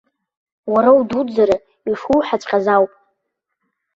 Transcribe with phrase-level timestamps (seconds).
[0.71, 1.57] Уара удуӡӡара,
[1.89, 2.91] ишуҳәаҵәҟьаз ауп!